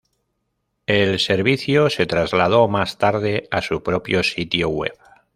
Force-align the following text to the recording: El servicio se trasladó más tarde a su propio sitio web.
El 0.87 1.19
servicio 1.19 1.91
se 1.91 2.07
trasladó 2.07 2.67
más 2.67 2.97
tarde 2.97 3.47
a 3.51 3.61
su 3.61 3.83
propio 3.83 4.23
sitio 4.23 4.67
web. 4.69 4.95